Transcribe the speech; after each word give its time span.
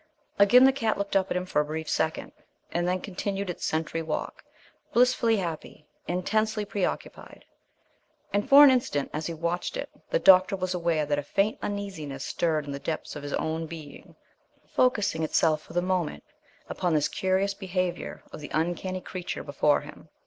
Again 0.39 0.63
the 0.63 0.71
cat 0.71 0.97
looked 0.97 1.15
up 1.15 1.29
at 1.29 1.37
him 1.37 1.45
for 1.45 1.61
a 1.61 1.65
brief 1.65 1.87
second, 1.87 2.31
and 2.71 2.87
then 2.87 3.01
continued 3.01 3.51
its 3.51 3.67
sentry 3.67 4.01
walk, 4.01 4.43
blissfully 4.93 5.37
happy, 5.37 5.85
intensely 6.07 6.65
preoccupied. 6.65 7.45
And, 8.33 8.49
for 8.49 8.63
an 8.63 8.71
instant, 8.71 9.11
as 9.13 9.27
he 9.27 9.35
watched 9.35 9.77
it, 9.77 9.91
the 10.09 10.17
doctor 10.17 10.55
was 10.55 10.73
aware 10.73 11.05
that 11.05 11.19
a 11.19 11.21
faint 11.21 11.59
uneasiness 11.61 12.25
stirred 12.25 12.65
in 12.65 12.71
the 12.71 12.79
depths 12.79 13.15
of 13.15 13.21
his 13.21 13.33
own 13.33 13.67
being, 13.67 14.15
focusing 14.73 15.21
itself 15.21 15.61
for 15.61 15.73
the 15.73 15.83
moment 15.83 16.23
upon 16.67 16.95
this 16.95 17.07
curious 17.07 17.53
behaviour 17.53 18.23
of 18.31 18.39
the 18.39 18.49
uncanny 18.55 19.01
creature 19.01 19.43
before 19.43 19.81
him. 19.81 20.09